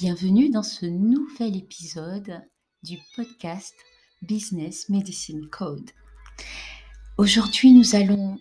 [0.00, 2.40] Bienvenue dans ce nouvel épisode
[2.84, 3.74] du podcast
[4.22, 5.90] Business Medicine Code.
[7.16, 8.38] Aujourd'hui, nous allons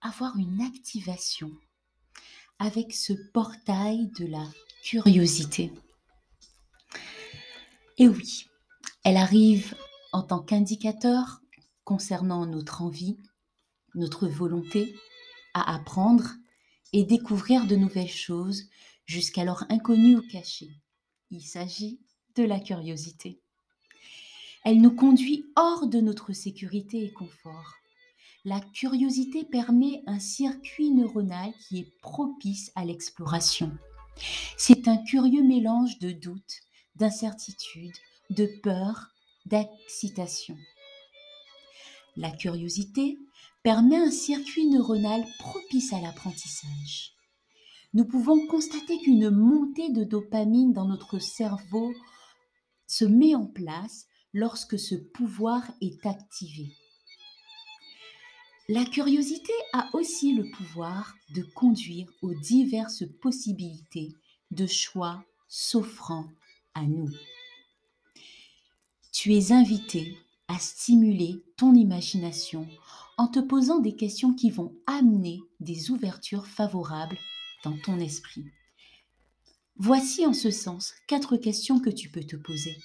[0.00, 1.50] avoir une activation
[2.58, 4.48] avec ce portail de la
[4.82, 5.70] curiosité.
[7.98, 8.46] Et oui,
[9.04, 9.76] elle arrive
[10.14, 11.42] en tant qu'indicateur
[11.84, 13.18] concernant notre envie,
[13.94, 14.94] notre volonté
[15.52, 16.30] à apprendre
[16.94, 18.70] et découvrir de nouvelles choses
[19.04, 20.70] jusqu'alors inconnues ou cachées.
[21.30, 22.00] Il s'agit
[22.36, 23.40] de la curiosité.
[24.64, 27.74] Elle nous conduit hors de notre sécurité et confort.
[28.44, 33.70] La curiosité permet un circuit neuronal qui est propice à l'exploration.
[34.56, 36.60] C'est un curieux mélange de doute,
[36.96, 37.94] d'incertitude,
[38.30, 39.08] de peur,
[39.46, 40.56] d'excitation.
[42.16, 43.18] La curiosité
[43.62, 47.13] permet un circuit neuronal propice à l'apprentissage.
[47.94, 51.92] Nous pouvons constater qu'une montée de dopamine dans notre cerveau
[52.88, 56.72] se met en place lorsque ce pouvoir est activé.
[58.68, 64.12] La curiosité a aussi le pouvoir de conduire aux diverses possibilités
[64.50, 66.26] de choix s'offrant
[66.74, 67.10] à nous.
[69.12, 72.66] Tu es invité à stimuler ton imagination
[73.18, 77.18] en te posant des questions qui vont amener des ouvertures favorables
[77.64, 78.44] dans ton esprit.
[79.76, 82.76] Voici en ce sens quatre questions que tu peux te poser.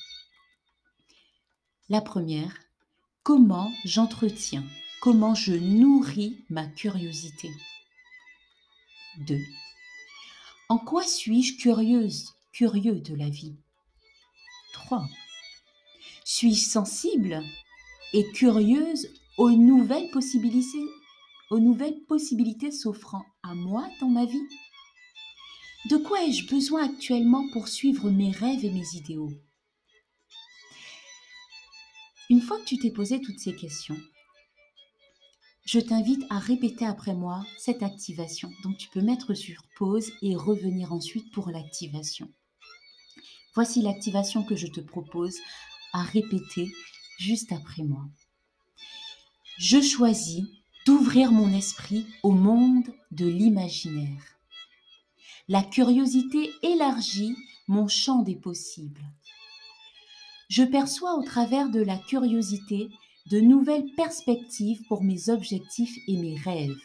[1.90, 2.56] La première,
[3.24, 4.66] comment j'entretiens,
[5.02, 7.52] comment je nourris ma curiosité?
[9.20, 9.38] 2.
[10.70, 13.56] En quoi suis-je curieuse, curieux de la vie?
[14.74, 15.08] 3.
[16.24, 17.44] Suis-je sensible
[18.14, 20.86] et curieuse aux nouvelles possibilités,
[21.50, 24.48] aux nouvelles possibilités s'offrant à moi dans ma vie?
[25.86, 29.32] De quoi ai-je besoin actuellement pour suivre mes rêves et mes idéaux?
[32.30, 33.98] Une fois que tu t'es posé toutes ces questions,
[35.66, 38.52] je t'invite à répéter après moi cette activation.
[38.64, 42.30] Donc tu peux mettre sur pause et revenir ensuite pour l'activation.
[43.56, 45.38] Voici l'activation que je te propose
[45.94, 46.72] à répéter
[47.20, 48.06] juste après moi.
[49.58, 50.44] Je choisis
[50.86, 54.39] d'ouvrir mon esprit au monde de l'imaginaire.
[55.52, 57.36] La curiosité élargit
[57.68, 59.02] mon champ des possibles.
[60.48, 62.92] Je perçois au travers de la curiosité
[63.32, 66.78] de nouvelles perspectives pour mes objectifs et mes rêves.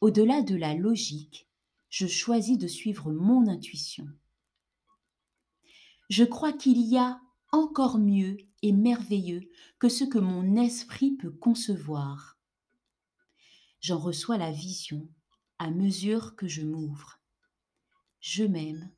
[0.00, 1.46] Au-delà de la logique,
[1.90, 4.08] je choisis de suivre mon intuition.
[6.08, 7.20] Je crois qu'il y a
[7.52, 12.38] encore mieux et merveilleux que ce que mon esprit peut concevoir.
[13.82, 15.06] J'en reçois la vision
[15.58, 17.18] à mesure que je m'ouvre.
[18.20, 18.90] Je m'aime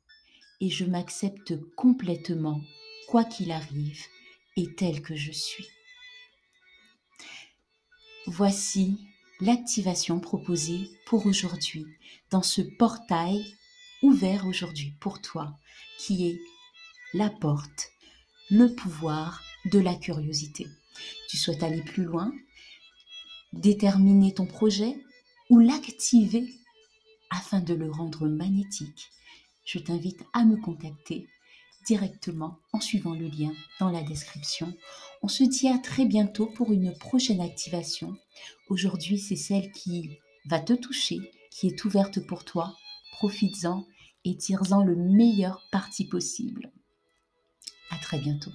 [0.61, 2.61] et je m'accepte complètement,
[3.07, 4.03] quoi qu'il arrive,
[4.57, 5.67] et tel que je suis.
[8.27, 8.97] Voici
[9.39, 11.85] l'activation proposée pour aujourd'hui
[12.29, 13.55] dans ce portail
[14.01, 15.57] ouvert aujourd'hui pour toi
[15.97, 16.39] qui est
[17.13, 17.89] la porte
[18.49, 20.67] le pouvoir de la curiosité.
[21.29, 22.33] Tu souhaites aller plus loin,
[23.53, 24.95] déterminer ton projet
[25.49, 26.47] ou l'activer
[27.29, 29.09] afin de le rendre magnétique.
[29.65, 31.27] Je t'invite à me contacter
[31.85, 34.73] directement en suivant le lien dans la description.
[35.21, 38.15] On se dit à très bientôt pour une prochaine activation.
[38.69, 41.19] Aujourd'hui, c'est celle qui va te toucher,
[41.51, 42.75] qui est ouverte pour toi.
[43.13, 43.85] Profites-en
[44.25, 46.71] et tire-en le meilleur parti possible.
[47.89, 48.51] À très bientôt.